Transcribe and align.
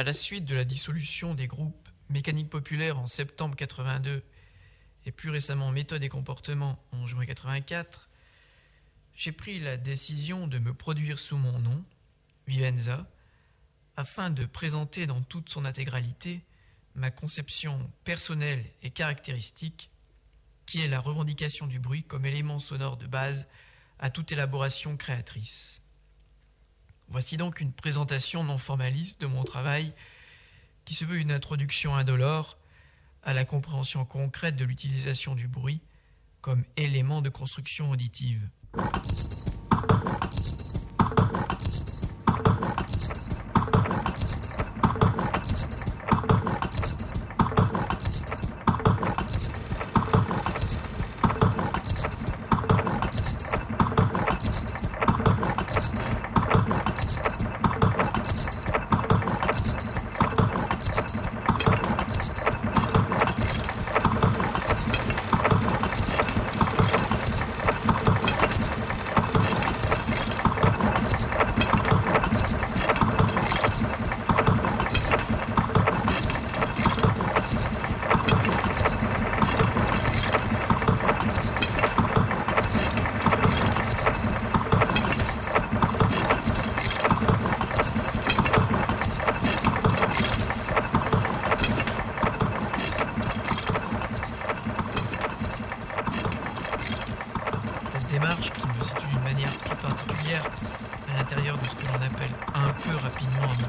À 0.00 0.02
la 0.02 0.14
suite 0.14 0.46
de 0.46 0.54
la 0.54 0.64
dissolution 0.64 1.34
des 1.34 1.46
groupes 1.46 1.90
Mécanique 2.08 2.48
Populaire 2.48 2.98
en 2.98 3.04
septembre 3.04 3.54
82 3.54 4.24
et 5.04 5.12
plus 5.12 5.28
récemment 5.28 5.70
Méthode 5.72 6.02
et 6.02 6.08
Comportement 6.08 6.82
en 6.92 7.06
juin 7.06 7.26
84, 7.26 8.08
j'ai 9.12 9.32
pris 9.32 9.60
la 9.60 9.76
décision 9.76 10.46
de 10.46 10.58
me 10.58 10.72
produire 10.72 11.18
sous 11.18 11.36
mon 11.36 11.58
nom, 11.58 11.84
Vivenza, 12.46 13.10
afin 13.94 14.30
de 14.30 14.46
présenter 14.46 15.06
dans 15.06 15.20
toute 15.20 15.50
son 15.50 15.66
intégralité 15.66 16.40
ma 16.94 17.10
conception 17.10 17.92
personnelle 18.02 18.64
et 18.82 18.88
caractéristique, 18.88 19.90
qui 20.64 20.80
est 20.80 20.88
la 20.88 21.00
revendication 21.00 21.66
du 21.66 21.78
bruit 21.78 22.04
comme 22.04 22.24
élément 22.24 22.58
sonore 22.58 22.96
de 22.96 23.06
base 23.06 23.46
à 23.98 24.08
toute 24.08 24.32
élaboration 24.32 24.96
créatrice. 24.96 25.79
Voici 27.10 27.36
donc 27.36 27.60
une 27.60 27.72
présentation 27.72 28.44
non 28.44 28.56
formaliste 28.56 29.20
de 29.20 29.26
mon 29.26 29.42
travail 29.42 29.92
qui 30.84 30.94
se 30.94 31.04
veut 31.04 31.18
une 31.18 31.32
introduction 31.32 31.96
indolore 31.96 32.56
à 33.24 33.34
la 33.34 33.44
compréhension 33.44 34.04
concrète 34.04 34.54
de 34.54 34.64
l'utilisation 34.64 35.34
du 35.34 35.48
bruit 35.48 35.80
comme 36.40 36.64
élément 36.76 37.20
de 37.20 37.28
construction 37.28 37.90
auditive. 37.90 38.48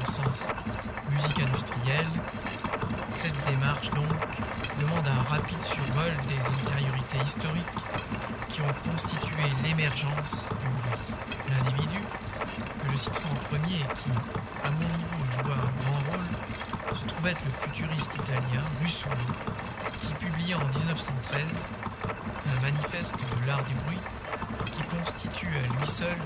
sens 0.06 0.48
musique 1.10 1.40
industrielle. 1.40 2.06
Cette 3.12 3.46
démarche 3.46 3.90
donc 3.90 4.08
demande 4.80 5.06
un 5.06 5.22
rapide 5.30 5.62
survol 5.62 6.12
des 6.28 6.40
antériorités 6.40 7.18
historiques 7.24 7.74
qui 8.48 8.60
ont 8.62 8.90
constitué 8.90 9.44
l'émergence 9.64 10.48
du 10.60 10.68
mouvement. 10.68 11.02
L'individu, 11.50 11.98
que 11.98 12.92
je 12.92 12.96
citerai 12.96 13.28
en 13.30 13.44
premier 13.48 13.76
et 13.76 13.94
qui, 14.00 14.10
à 14.64 14.70
mon 14.70 14.88
niveau, 14.96 15.20
joua 15.36 15.54
un 15.54 15.72
grand 15.82 16.00
rôle, 16.10 16.96
se 16.96 17.04
trouve 17.06 17.26
être 17.28 17.44
le 17.44 17.50
futuriste 17.50 18.14
italien 18.14 18.64
Russolo, 18.80 19.26
qui 20.00 20.14
publia 20.14 20.56
en 20.56 20.78
1913 20.78 21.42
un 22.46 22.60
manifeste 22.62 23.14
de 23.14 23.46
l'art 23.46 23.62
du 23.64 23.74
bruit 23.84 24.00
qui 24.66 24.82
constitue 24.96 25.48
à 25.48 25.80
lui 25.80 25.88
seul 25.88 26.16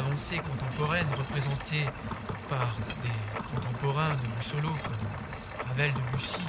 avancées 0.00 0.38
contemporaines 0.38 1.06
représentées 1.16 1.86
par 2.48 2.74
des 3.02 3.54
contemporains 3.54 4.10
de 4.10 4.38
Russolo 4.38 4.68
comme 4.68 5.68
Ravel 5.68 5.92
de 5.92 6.00
Bussy 6.16 6.40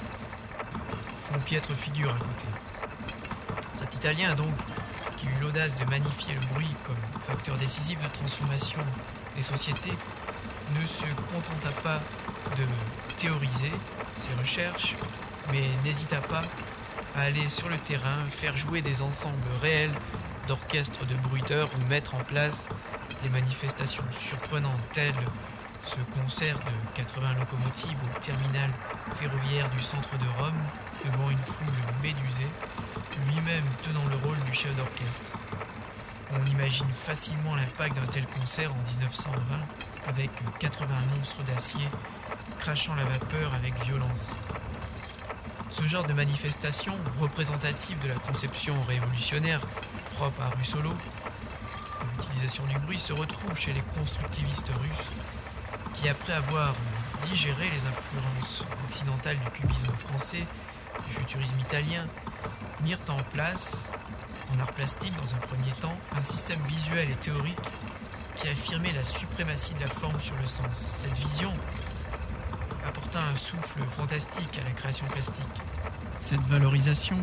font 1.16 1.40
piètre 1.40 1.74
figure 1.76 2.10
à 2.10 2.18
côté. 2.18 2.48
Cet 3.74 3.96
Italien 3.96 4.36
donc, 4.36 4.54
qui 5.18 5.28
eut 5.28 5.42
l'audace 5.42 5.74
de 5.78 5.90
magnifier 5.90 6.34
le 6.36 6.54
bruit 6.54 6.74
comme 6.86 7.22
facteur 7.22 7.58
décisif 7.58 8.00
de 8.00 8.08
transformation 8.10 8.80
des 9.36 9.44
sociétés, 9.44 9.98
ne 10.80 10.86
se 10.86 11.06
contenta 11.34 11.70
pas 11.84 12.00
de 12.58 12.66
théoriser 13.18 13.72
ses 14.18 14.34
recherches, 14.40 14.96
mais 15.52 15.64
n'hésita 15.84 16.18
pas 16.18 16.44
à 17.16 17.22
aller 17.22 17.50
sur 17.50 17.70
le 17.70 17.78
terrain, 17.78 18.26
faire 18.30 18.56
jouer 18.56 18.82
des 18.82 19.02
ensembles 19.02 19.38
réels 19.62 19.92
d'orchestres 20.48 21.06
de 21.06 21.16
bruiteurs 21.28 21.70
ou 21.76 21.90
mettre 21.90 22.16
en 22.16 22.24
place 22.24 22.68
des 23.24 23.30
manifestations 23.30 24.04
surprenantes 24.12 24.82
telles 24.94 25.14
ce 25.86 26.20
concert 26.20 26.58
de 26.60 26.96
80 26.96 27.34
locomotives 27.40 27.98
au 28.04 28.20
terminal 28.20 28.70
ferroviaire 29.20 29.70
du 29.72 29.82
centre 29.82 30.18
de 30.18 30.28
Rome 30.40 30.62
devant 31.06 31.30
une 31.30 31.38
foule 31.38 31.66
médusée, 32.02 32.48
lui-même 33.28 33.66
tenant 33.84 34.06
le 34.10 34.16
rôle 34.26 34.40
du 34.46 34.54
chef 34.54 34.76
d'orchestre. 34.76 35.41
On 36.34 36.46
imagine 36.46 36.88
facilement 36.94 37.56
l'impact 37.56 37.96
d'un 37.96 38.06
tel 38.06 38.26
concert 38.26 38.72
en 38.72 38.90
1920 38.90 39.58
avec 40.08 40.30
80 40.60 40.88
monstres 41.16 41.44
d'acier 41.44 41.86
crachant 42.60 42.96
la 42.96 43.04
vapeur 43.04 43.54
avec 43.54 43.74
violence. 43.84 44.32
Ce 45.72 45.84
genre 45.88 46.06
de 46.06 46.14
manifestation, 46.14 46.94
représentative 47.20 48.00
de 48.04 48.08
la 48.08 48.16
conception 48.16 48.74
révolutionnaire 48.88 49.60
propre 50.16 50.42
à 50.42 50.50
Russolo, 50.50 50.92
l'utilisation 52.18 52.64
du 52.66 52.78
bruit 52.80 53.00
se 53.00 53.14
retrouve 53.14 53.58
chez 53.58 53.74
les 53.74 53.84
constructivistes 53.98 54.70
russes 54.70 55.94
qui, 55.96 56.08
après 56.08 56.34
avoir 56.34 56.74
digéré 57.30 57.70
les 57.70 57.86
influences 57.86 58.64
occidentales 58.88 59.38
du 59.38 59.50
cubisme 59.52 59.88
français, 59.98 60.46
du 61.08 61.14
futurisme 61.14 61.60
italien, 61.60 62.08
mirent 62.84 63.00
en 63.10 63.22
place, 63.34 63.78
en 64.54 64.60
art 64.60 64.72
plastique 64.72 65.14
dans 65.16 65.36
un 65.36 65.40
premier 65.40 65.72
temps, 65.82 65.96
un 66.18 66.24
système 66.24 66.60
visuel 66.68 67.10
et 67.10 67.16
théorique 67.16 67.60
qui 68.36 68.48
affirmait 68.48 68.94
la 68.94 69.04
suprématie 69.04 69.74
de 69.76 69.82
la 69.82 69.88
forme 69.88 70.20
sur 70.20 70.36
le 70.36 70.48
sens. 70.48 70.74
Cette 70.76 71.14
vision 71.14 71.54
apporta 72.86 73.20
un 73.20 73.36
souffle 73.36 73.82
fantastique 73.84 74.60
à 74.60 74.64
la 74.68 74.72
création 74.72 75.06
plastique. 75.08 75.46
Cette 76.20 76.42
valorisation 76.42 77.18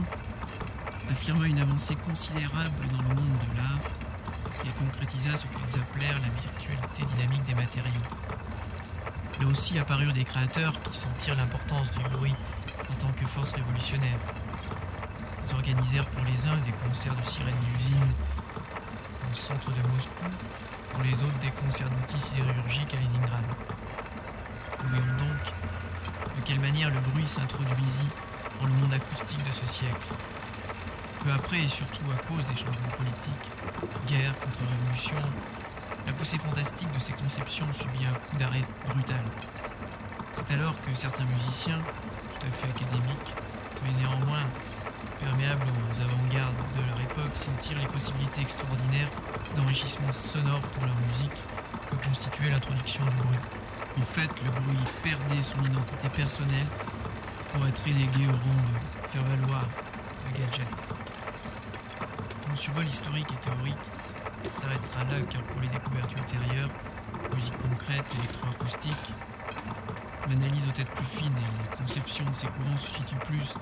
affirma 1.10 1.46
une 1.46 1.58
avancée 1.58 1.96
considérable 1.96 2.86
dans 2.92 3.02
le 3.02 3.14
monde 3.14 3.38
de 3.52 3.56
l'art 3.56 3.80
et 4.64 4.68
concrétisa 4.78 5.36
ce 5.36 5.46
qu'ils 5.46 5.80
appelèrent 5.80 6.20
la 6.20 6.28
virtualité 6.28 7.04
dynamique 7.16 7.44
des 7.44 7.54
matériaux. 7.54 8.06
Là 9.40 9.46
aussi 9.46 9.78
apparurent 9.78 10.12
des 10.12 10.24
créateurs 10.24 10.74
qui 10.80 10.96
sentirent 10.96 11.36
l'importance 11.36 11.90
du 11.92 12.02
bruit 12.16 12.34
en 12.90 12.94
tant 12.94 13.12
que 13.12 13.24
force 13.26 13.52
révolutionnaire. 13.52 14.18
Organisèrent 15.58 16.06
pour 16.06 16.24
les 16.24 16.46
uns 16.46 16.56
des 16.64 16.72
concerts 16.86 17.16
de 17.16 17.28
sirènes 17.28 17.58
d'usine 17.74 18.12
au 19.28 19.34
centre 19.34 19.72
de 19.72 19.88
Moscou, 19.88 20.30
pour 20.92 21.02
les 21.02 21.14
autres 21.14 21.38
des 21.42 21.50
concerts 21.50 21.88
d'outils 21.90 22.20
sidérurgiques 22.20 22.94
à 22.94 22.96
Leningrad. 22.96 23.44
Voyons 24.86 25.14
donc 25.18 25.42
de 26.36 26.40
quelle 26.44 26.60
manière 26.60 26.90
le 26.90 27.00
bruit 27.00 27.26
s'introduisit 27.26 28.08
dans 28.60 28.68
le 28.68 28.74
monde 28.74 28.94
acoustique 28.94 29.44
de 29.44 29.52
ce 29.52 29.66
siècle. 29.66 30.06
Peu 31.24 31.32
après, 31.32 31.64
et 31.64 31.68
surtout 31.68 32.06
à 32.14 32.22
cause 32.28 32.44
des 32.46 32.56
changements 32.56 32.94
politiques, 32.96 33.50
guerre, 34.06 34.38
contre-révolution, 34.38 35.18
la 36.06 36.12
poussée 36.12 36.38
fantastique 36.38 36.92
de 36.92 37.00
ces 37.00 37.14
conceptions 37.14 37.66
subit 37.74 38.06
un 38.06 38.14
coup 38.14 38.36
d'arrêt 38.36 38.62
brutal. 38.86 39.24
C'est 40.34 40.54
alors 40.54 40.80
que 40.82 40.92
certains 40.94 41.26
musiciens, 41.26 41.80
tout 41.82 42.46
à 42.46 42.50
fait 42.52 42.68
académiques, 42.68 43.34
mais 43.82 43.90
néanmoins 44.00 44.46
perméables 45.18 45.66
aux 45.66 46.02
avant-gardes 46.02 46.62
de 46.76 46.82
leur 46.86 47.00
époque, 47.00 47.34
sentirent 47.34 47.78
les 47.78 47.86
possibilités 47.86 48.42
extraordinaires 48.42 49.10
d'enrichissement 49.56 50.12
sonore 50.12 50.60
pour 50.60 50.84
leur 50.84 50.96
musique 50.96 51.38
que 51.90 51.96
constituait 52.08 52.50
l'introduction 52.50 53.04
du 53.04 53.16
bruit. 53.16 53.44
En 54.00 54.04
fait, 54.04 54.30
le 54.44 54.50
bruit 54.50 54.84
perdait 55.02 55.42
son 55.42 55.64
identité 55.64 56.08
personnelle 56.08 56.68
pour 57.52 57.66
être 57.66 57.82
relégué 57.82 58.26
au 58.28 58.32
rang 58.32 58.62
de 58.72 59.08
faire 59.08 59.24
valoir 59.24 59.62
le 60.26 60.38
gadget 60.38 60.66
survol 62.58 62.86
historique 62.86 63.28
et 63.30 63.46
théorique 63.46 63.84
s'arrêtera 64.60 65.04
là 65.04 65.24
car 65.30 65.42
pour 65.44 65.60
les 65.60 65.68
découvertes 65.68 66.10
ultérieures, 66.10 66.68
musique 67.34 67.56
concrète, 67.58 68.04
électroacoustique, 68.18 69.14
l'analyse 70.28 70.64
doit 70.64 70.74
être 70.78 70.92
plus 70.92 71.06
fine 71.06 71.32
et 71.32 71.62
la 71.70 71.76
conception 71.76 72.24
de 72.24 72.36
ces 72.36 72.46
courants 72.46 72.76
se 72.76 72.86
situe 72.86 73.16
plus 73.24 73.54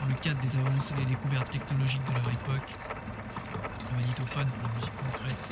dans 0.00 0.06
le 0.06 0.14
cadre 0.14 0.40
des 0.40 0.56
avancées 0.56 0.94
et 0.96 1.04
des 1.04 1.10
découvertes 1.10 1.50
technologiques 1.50 2.04
de 2.06 2.12
leur 2.14 2.30
époque 2.30 2.70
magnétophone 3.96 4.46
pour 4.48 4.68
la 4.68 4.74
musique 4.74 4.96
concrète 4.96 5.50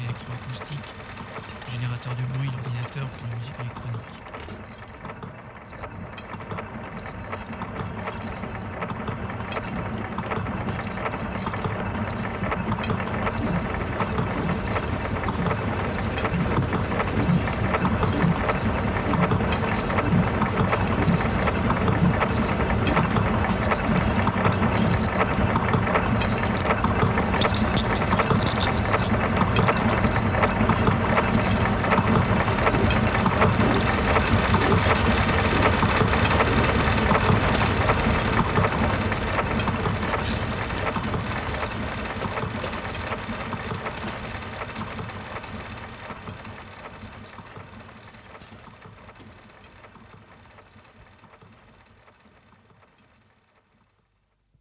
et 0.00 0.04
électroacoustique, 0.04 0.88
générateur 1.70 2.14
de 2.16 2.22
bruit, 2.34 2.48
l'ordinateur 2.48 3.08
pour 3.08 3.28
la 3.28 3.36
musique 3.36 3.60
électronique. 3.60 4.22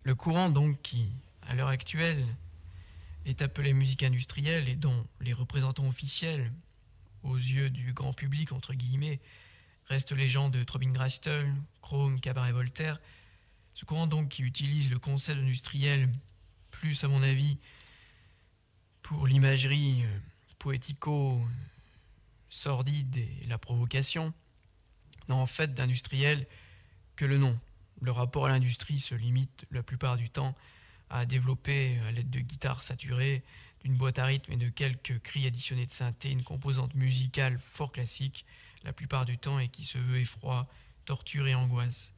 Le 0.04 0.16
courant 0.16 0.50
donc 0.50 0.82
qui, 0.82 1.08
à 1.48 1.56
l'heure 1.56 1.70
actuelle, 1.82 2.24
est 3.26 3.42
appelé 3.42 3.74
musique 3.74 4.04
industrielle 4.04 4.70
et 4.70 4.76
dont 4.76 5.04
les 5.20 5.34
représentants 5.34 5.88
officiels, 5.88 6.54
aux 7.24 7.38
yeux 7.38 7.72
du 7.72 7.92
grand 7.92 8.14
public, 8.14 8.52
entre 8.52 8.76
guillemets, 8.76 9.20
restent 9.88 10.12
les 10.12 10.30
gens 10.30 10.50
de 10.50 10.64
Trobin 10.64 10.92
Grastel, 10.92 11.52
Chrome, 11.82 12.20
Cabaret 12.20 12.52
Voltaire, 12.52 13.02
ce 13.74 13.86
courant 13.86 14.06
donc 14.06 14.30
qui 14.30 14.44
utilise 14.44 14.92
le 14.92 15.00
concept 15.00 15.40
industriel 15.40 16.08
plus, 16.70 17.04
à 17.04 17.08
mon 17.08 17.24
avis, 17.24 17.58
pour 19.02 19.26
l'imagerie 19.26 20.04
euh, 20.04 20.20
poético-sordide 20.60 23.18
et 23.18 23.48
la 23.48 23.58
provocation, 23.58 24.36
n'a 25.30 25.36
en 25.36 25.48
fait 25.48 25.74
d'industriel 25.74 26.46
que 27.16 27.26
le 27.26 27.40
nom. 27.40 27.58
Le 28.02 28.12
rapport 28.12 28.46
à 28.46 28.50
l'industrie 28.50 29.00
se 29.00 29.16
limite 29.16 29.66
la 29.72 29.82
plupart 29.82 30.18
du 30.18 30.30
temps 30.30 30.56
à 31.12 31.26
développer, 31.26 32.00
à 32.08 32.12
l'aide 32.12 32.30
de 32.30 32.40
guitares 32.40 32.84
saturées, 32.84 33.44
d'une 33.84 33.96
boîte 33.96 34.20
à 34.20 34.26
rythme 34.26 34.54
et 34.54 34.58
de 34.58 34.70
quelques 34.70 35.20
cris 35.20 35.46
additionnés 35.46 35.86
de 35.86 35.92
synthé, 35.92 36.32
une 36.32 36.44
composante 36.44 36.94
musicale 36.96 37.60
fort 37.60 37.92
classique, 37.92 38.46
la 38.84 38.94
plupart 38.94 39.26
du 39.26 39.38
temps, 39.38 39.60
et 39.60 39.68
qui 39.68 39.84
se 39.84 39.98
veut 39.98 40.20
effroi, 40.20 40.68
torture 41.06 41.48
et 41.48 41.56
angoisse. 41.56 42.14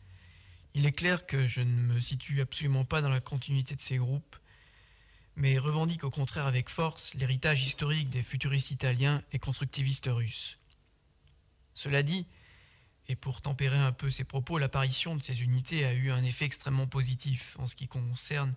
Il 0.76 0.86
est 0.86 0.92
clair 0.92 1.26
que 1.26 1.48
je 1.48 1.62
ne 1.62 1.94
me 1.94 2.00
situe 2.00 2.42
absolument 2.42 2.86
pas 2.86 3.02
dans 3.02 3.10
la 3.10 3.20
continuité 3.20 3.76
de 3.76 3.80
ces 3.80 3.98
groupes, 3.98 4.38
mais 5.36 5.58
revendique 5.58 6.04
au 6.04 6.12
contraire 6.12 6.46
avec 6.46 6.70
force 6.70 7.14
l'héritage 7.16 7.64
historique 7.64 8.10
des 8.10 8.24
futuristes 8.24 8.72
italiens 8.72 9.24
et 9.32 9.40
constructivistes 9.40 10.10
russes. 10.12 10.60
Cela 11.74 12.04
dit, 12.04 12.26
et 13.08 13.16
pour 13.16 13.42
tempérer 13.42 13.78
un 13.78 13.92
peu 13.92 14.10
ses 14.10 14.24
propos, 14.24 14.58
l'apparition 14.58 15.16
de 15.16 15.24
ces 15.24 15.42
unités 15.42 15.86
a 15.86 15.94
eu 15.94 16.12
un 16.12 16.24
effet 16.24 16.46
extrêmement 16.46 16.88
positif 16.88 17.56
en 17.60 17.68
ce 17.68 17.76
qui 17.76 17.88
concerne 17.88 18.54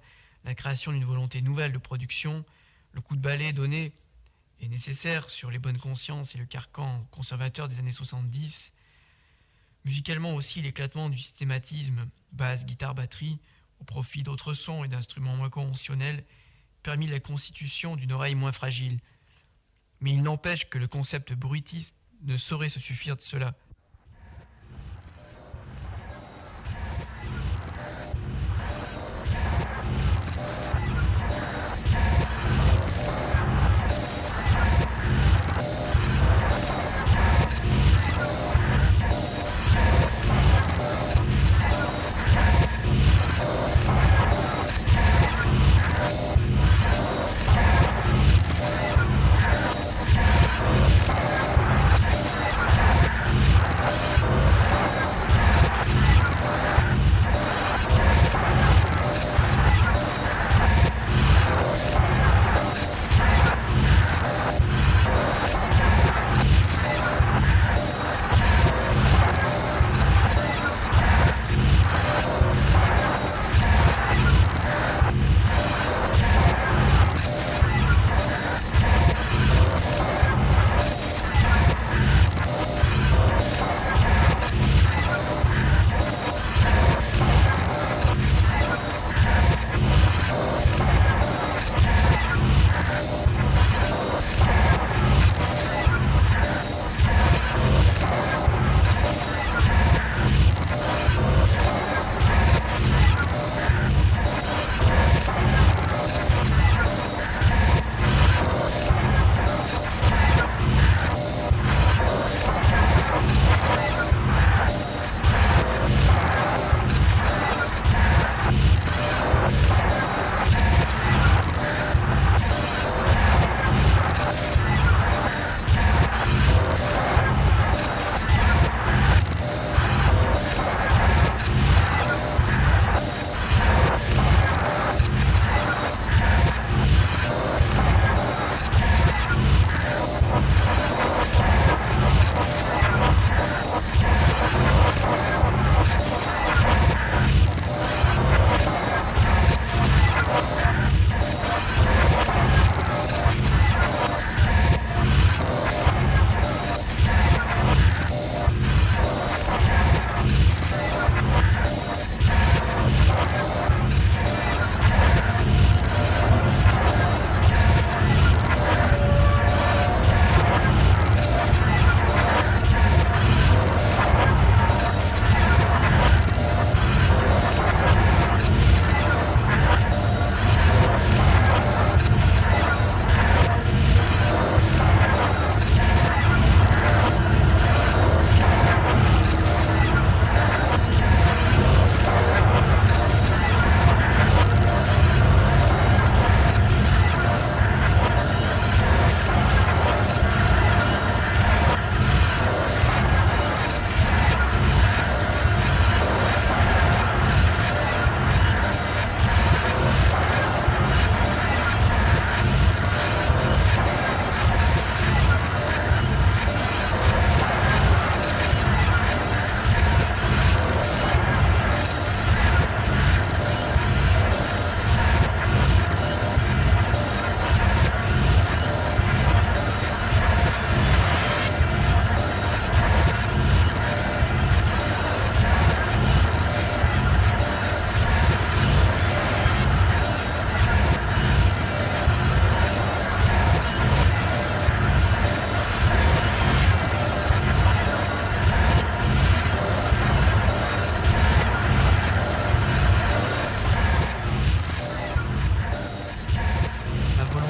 la 0.46 0.54
création 0.54 0.93
d'une 0.93 1.04
volonté 1.04 1.43
nouvelle 1.43 1.72
de 1.72 1.78
production, 1.78 2.44
le 2.93 3.00
coup 3.00 3.16
de 3.16 3.20
balai 3.20 3.52
donné 3.52 3.93
est 4.60 4.69
nécessaire 4.69 5.28
sur 5.28 5.50
les 5.50 5.58
bonnes 5.58 5.78
consciences 5.78 6.34
et 6.34 6.38
le 6.38 6.46
carcan 6.46 7.04
conservateur 7.10 7.69
des 7.69 7.81
années 7.81 7.93
70. 7.93 8.72
Musicalement 9.84 10.34
aussi, 10.34 10.62
l'éclatement 10.62 11.10
du 11.10 11.19
systématisme 11.19 12.06
basse, 12.32 12.64
guitare, 12.64 12.94
batterie, 12.94 13.38
au 13.81 13.84
profit 13.84 14.22
d'autres 14.22 14.54
sons 14.54 14.84
et 14.84 14.88
d'instruments 14.88 15.37
moins 15.37 15.50
conventionnels, 15.50 16.25
permit 16.82 17.08
la 17.08 17.20
constitution 17.20 17.96
d'une 17.96 18.12
oreille 18.12 18.37
moins 18.37 18.52
fragile. 18.52 19.00
Mais 20.00 20.12
il 20.12 20.22
n'empêche 20.22 20.70
que 20.70 20.78
le 20.78 20.87
concept 20.87 21.32
bruitiste 21.32 21.96
ne 22.22 22.37
saurait 22.37 22.69
se 22.69 22.78
suffire 22.81 23.16
de 23.16 23.20
cela. 23.20 23.54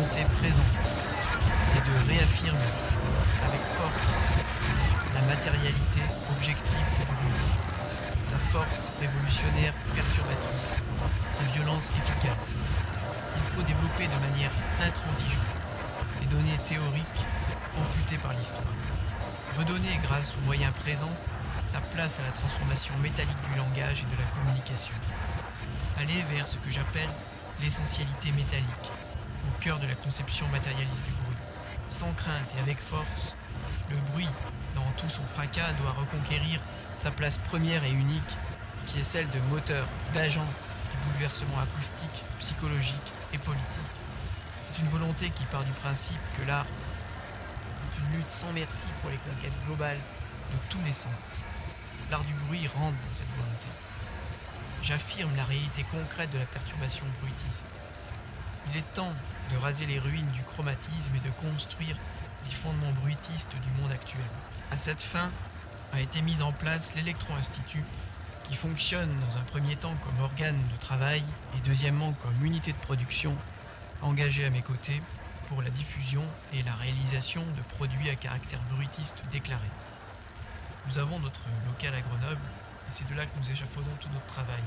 Présent 0.06 0.62
et 1.74 1.80
de 1.80 2.08
réaffirmer 2.08 2.72
avec 3.42 3.60
force 3.74 4.14
la 5.14 5.22
matérialité 5.22 6.00
objective 6.30 6.86
du 6.98 7.04
bruit, 7.06 7.42
sa 8.20 8.38
force 8.38 8.92
révolutionnaire 9.00 9.72
perturbatrice, 9.94 10.82
sa 11.30 11.42
violence 11.54 11.90
efficace. 11.98 12.54
Il 13.36 13.42
faut 13.52 13.62
développer 13.62 14.06
de 14.06 14.18
manière 14.30 14.52
intransigeante 14.80 15.58
les 16.20 16.26
données 16.26 16.58
théoriques 16.68 17.22
amputées 17.76 18.22
par 18.22 18.32
l'histoire. 18.32 18.74
Redonner 19.58 19.98
grâce 20.02 20.36
aux 20.36 20.44
moyens 20.46 20.72
présents 20.74 21.16
sa 21.66 21.80
place 21.80 22.20
à 22.20 22.22
la 22.22 22.32
transformation 22.32 22.94
métallique 23.02 23.42
du 23.50 23.58
langage 23.58 24.06
et 24.06 24.10
de 24.14 24.18
la 24.22 24.28
communication. 24.38 24.94
Aller 25.98 26.22
vers 26.30 26.46
ce 26.46 26.56
que 26.56 26.70
j'appelle 26.70 27.10
l'essentialité 27.60 28.30
métallique, 28.32 28.86
au 29.46 29.62
cœur 29.62 29.78
de 29.78 29.86
la 29.86 29.94
conception 29.94 30.46
matérialiste 30.48 31.04
du 31.04 31.12
bruit. 31.22 31.36
Sans 31.88 32.12
crainte 32.12 32.50
et 32.56 32.60
avec 32.60 32.78
force, 32.78 33.34
le 33.90 33.96
bruit, 34.12 34.28
dans 34.74 34.90
tout 34.96 35.08
son 35.08 35.22
fracas, 35.22 35.72
doit 35.80 35.92
reconquérir 35.92 36.60
sa 36.98 37.10
place 37.10 37.38
première 37.38 37.84
et 37.84 37.90
unique, 37.90 38.36
qui 38.86 39.00
est 39.00 39.04
celle 39.04 39.28
de 39.30 39.40
moteur, 39.50 39.86
d'agent 40.14 40.44
du 40.44 41.12
bouleversement 41.12 41.58
acoustique, 41.60 42.24
psychologique 42.38 43.12
et 43.32 43.38
politique. 43.38 43.96
C'est 44.62 44.78
une 44.78 44.88
volonté 44.88 45.30
qui 45.30 45.44
part 45.44 45.64
du 45.64 45.72
principe 45.72 46.20
que 46.38 46.46
l'art 46.46 46.66
est 46.66 48.00
une 48.00 48.16
lutte 48.16 48.30
sans 48.30 48.52
merci 48.52 48.86
pour 49.00 49.10
les 49.10 49.18
conquêtes 49.18 49.64
globales 49.66 49.98
de 50.52 50.58
tous 50.70 50.84
les 50.84 50.92
sens. 50.92 51.44
L'art 52.10 52.24
du 52.24 52.34
bruit 52.34 52.66
rentre 52.66 52.96
dans 52.96 53.12
cette 53.12 53.30
volonté. 53.30 53.66
J'affirme 54.82 55.34
la 55.36 55.44
réalité 55.44 55.84
concrète 55.90 56.30
de 56.32 56.38
la 56.38 56.46
perturbation 56.46 57.06
bruitiste. 57.20 57.66
Il 58.70 58.78
est 58.78 58.94
temps 58.94 59.12
de 59.52 59.56
raser 59.58 59.86
les 59.86 59.98
ruines 59.98 60.30
du 60.32 60.42
chromatisme 60.42 61.14
et 61.14 61.26
de 61.26 61.32
construire 61.34 61.96
les 62.44 62.54
fondements 62.54 62.92
bruitistes 63.02 63.54
du 63.54 63.82
monde 63.82 63.92
actuel. 63.92 64.22
À 64.70 64.76
cette 64.76 65.00
fin 65.00 65.30
a 65.92 66.00
été 66.00 66.20
mise 66.22 66.42
en 66.42 66.52
place 66.52 66.94
l'Electro-Institut, 66.94 67.84
qui 68.44 68.56
fonctionne 68.56 69.08
dans 69.08 69.38
un 69.38 69.42
premier 69.44 69.76
temps 69.76 69.94
comme 70.04 70.24
organe 70.24 70.60
de 70.72 70.80
travail 70.80 71.22
et 71.56 71.60
deuxièmement 71.64 72.12
comme 72.22 72.44
unité 72.44 72.72
de 72.72 72.78
production 72.78 73.36
engagée 74.02 74.44
à 74.44 74.50
mes 74.50 74.62
côtés 74.62 75.02
pour 75.48 75.62
la 75.62 75.70
diffusion 75.70 76.22
et 76.52 76.62
la 76.62 76.74
réalisation 76.74 77.42
de 77.56 77.62
produits 77.74 78.10
à 78.10 78.14
caractère 78.14 78.60
bruitiste 78.70 79.22
déclaré. 79.30 79.66
Nous 80.86 80.98
avons 80.98 81.18
notre 81.18 81.40
local 81.66 81.94
à 81.94 82.00
Grenoble 82.00 82.40
et 82.88 82.92
c'est 82.92 83.08
de 83.08 83.14
là 83.14 83.26
que 83.26 83.38
nous 83.40 83.50
échafaudons 83.50 83.96
tout 84.00 84.08
notre 84.12 84.26
travail. 84.26 84.62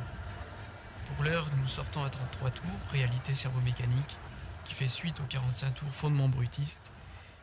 Pour 1.15 1.25
l'heure, 1.25 1.49
nous 1.57 1.67
sortons 1.67 2.03
à 2.03 2.09
33 2.09 2.51
tours, 2.51 2.69
réalité 2.91 3.35
cerveau-mécanique, 3.35 4.17
qui 4.65 4.73
fait 4.73 4.87
suite 4.87 5.19
au 5.19 5.23
45 5.23 5.73
tours 5.73 5.93
fondement 5.93 6.29
bruitiste, 6.29 6.91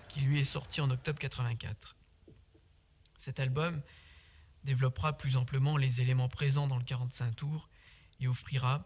qui 0.08 0.20
lui 0.20 0.40
est 0.40 0.44
sorti 0.44 0.80
en 0.80 0.90
octobre 0.90 1.18
84. 1.18 1.96
Cet 3.18 3.40
album 3.40 3.82
développera 4.64 5.12
plus 5.16 5.36
amplement 5.36 5.76
les 5.76 6.00
éléments 6.00 6.28
présents 6.28 6.66
dans 6.66 6.78
le 6.78 6.84
45 6.84 7.36
tours 7.36 7.68
et 8.20 8.28
offrira 8.28 8.84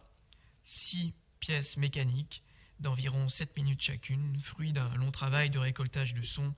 six 0.65 1.15
pièces 1.39 1.77
mécaniques 1.77 2.43
d'environ 2.81 3.29
7 3.29 3.57
minutes 3.57 3.83
chacune, 3.83 4.39
fruit 4.41 4.73
d'un 4.73 4.95
long 4.97 5.11
travail 5.11 5.51
de 5.51 5.59
récoltage 5.59 6.15
de 6.15 6.23
sons 6.23 6.55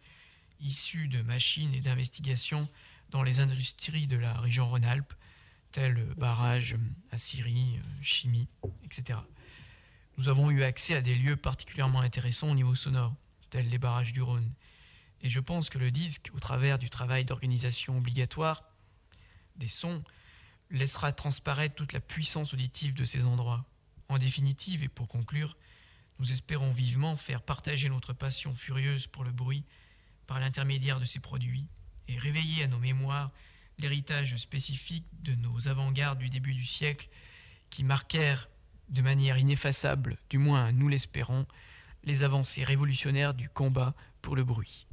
issus 0.60 1.08
de 1.08 1.22
machines 1.22 1.74
et 1.74 1.80
d'investigations 1.80 2.68
dans 3.10 3.22
les 3.22 3.40
industries 3.40 4.06
de 4.06 4.16
la 4.16 4.32
région 4.34 4.68
Rhône-Alpes, 4.68 5.12
telles 5.72 6.04
barrages 6.16 6.76
à 7.10 7.18
Syrie, 7.18 7.80
chimie, 8.02 8.48
etc. 8.84 9.18
Nous 10.18 10.28
avons 10.28 10.50
eu 10.50 10.62
accès 10.62 10.94
à 10.94 11.00
des 11.00 11.14
lieux 11.14 11.36
particulièrement 11.36 12.00
intéressants 12.00 12.50
au 12.50 12.54
niveau 12.54 12.74
sonore, 12.74 13.14
tels 13.50 13.68
les 13.68 13.78
barrages 13.78 14.12
du 14.12 14.22
Rhône. 14.22 14.52
Et 15.22 15.30
je 15.30 15.40
pense 15.40 15.70
que 15.70 15.78
le 15.78 15.90
disque, 15.90 16.30
au 16.34 16.40
travers 16.40 16.78
du 16.78 16.90
travail 16.90 17.24
d'organisation 17.24 17.96
obligatoire 17.96 18.64
des 19.56 19.68
sons, 19.68 20.02
laissera 20.70 21.12
transparaître 21.12 21.74
toute 21.74 21.92
la 21.92 22.00
puissance 22.00 22.54
auditive 22.54 22.94
de 22.94 23.04
ces 23.04 23.24
endroits. 23.24 23.64
En 24.08 24.18
définitive, 24.18 24.82
et 24.82 24.88
pour 24.88 25.08
conclure, 25.08 25.56
nous 26.18 26.32
espérons 26.32 26.70
vivement 26.70 27.16
faire 27.16 27.42
partager 27.42 27.88
notre 27.88 28.12
passion 28.12 28.54
furieuse 28.54 29.06
pour 29.06 29.24
le 29.24 29.32
bruit 29.32 29.64
par 30.26 30.40
l'intermédiaire 30.40 31.00
de 31.00 31.04
ces 31.04 31.20
produits 31.20 31.66
et 32.08 32.18
réveiller 32.18 32.64
à 32.64 32.68
nos 32.68 32.78
mémoires 32.78 33.30
l'héritage 33.82 34.36
spécifique 34.36 35.04
de 35.22 35.34
nos 35.34 35.68
avant-gardes 35.68 36.18
du 36.18 36.28
début 36.28 36.54
du 36.54 36.64
siècle 36.64 37.08
qui 37.68 37.84
marquèrent 37.84 38.48
de 38.88 39.02
manière 39.02 39.38
ineffaçable, 39.38 40.18
du 40.30 40.38
moins 40.38 40.72
nous 40.72 40.88
l'espérons, 40.88 41.46
les 42.04 42.22
avancées 42.22 42.64
révolutionnaires 42.64 43.34
du 43.34 43.48
combat 43.48 43.94
pour 44.20 44.36
le 44.36 44.44
bruit. 44.44 44.86